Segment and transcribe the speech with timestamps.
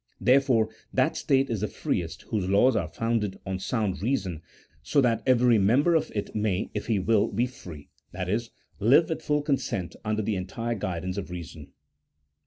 [0.19, 4.41] Therefore, that state is the freest whose laws are founded on sound reason,
[4.81, 8.49] so that every member of it may, if he will, be free ;* that is,
[8.79, 11.67] live with full consent under the entire guidance of reason.